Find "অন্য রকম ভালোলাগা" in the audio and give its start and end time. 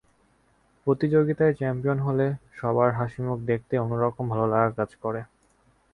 3.79-4.71